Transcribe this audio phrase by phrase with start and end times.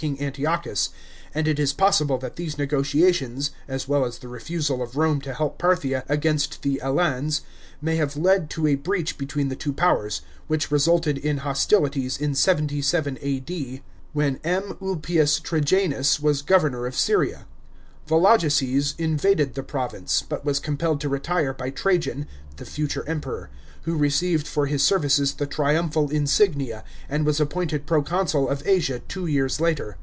[0.00, 0.90] 381 King Antiochus,
[1.34, 5.32] and it is possible that these negotiations, as well as the refusal of Rome to
[5.32, 7.40] help Parthia against the Alans
[7.80, 12.34] may have led to a breach between the two powers, which resulted in hostilities in
[12.34, 13.82] 77 A.D.
[14.12, 14.76] when M.
[14.82, 17.46] Ulpius Trajauus was governor of Syria.
[18.06, 22.26] Volo geses invaded the province, but was compelled to retire by Trajan
[22.56, 23.50] —the future Emperor—
[23.86, 29.26] who received for his services the triumphal insignia, and was appointed proconsul of Asia two
[29.26, 29.96] years later.